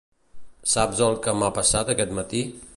Saps 0.71 1.03
el 1.09 1.19
que 1.27 1.37
m'ha 1.41 1.53
passat 1.59 1.95
aquest 1.95 2.17
matí? 2.21 2.45